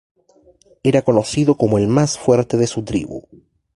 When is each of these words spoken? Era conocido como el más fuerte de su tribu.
Era 0.81 1.03
conocido 1.03 1.57
como 1.57 1.77
el 1.77 1.87
más 1.87 2.17
fuerte 2.17 2.57
de 2.57 2.65
su 2.65 2.83
tribu. 2.83 3.27